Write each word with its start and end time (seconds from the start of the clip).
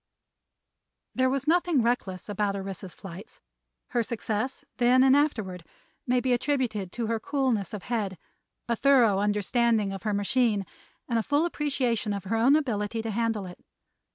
There 1.13 1.29
was 1.29 1.45
nothing 1.47 1.83
reckless 1.83 2.27
about 2.27 2.55
Orissa's 2.55 2.95
flights; 2.95 3.39
her 3.89 4.01
success, 4.01 4.65
then 4.77 5.03
and 5.03 5.15
afterward, 5.15 5.63
may 6.07 6.19
be 6.19 6.33
attributed 6.33 6.91
to 6.93 7.05
her 7.05 7.19
coolness 7.19 7.71
of 7.71 7.83
head, 7.83 8.17
a 8.67 8.75
thorough 8.75 9.19
understanding 9.19 9.93
of 9.93 10.01
her 10.01 10.13
machine 10.15 10.65
and 11.07 11.19
a 11.19 11.21
full 11.21 11.45
appreciation 11.45 12.13
of 12.13 12.23
her 12.23 12.35
own 12.35 12.55
ability 12.55 13.03
to 13.03 13.11
handle 13.11 13.45
it. 13.45 13.59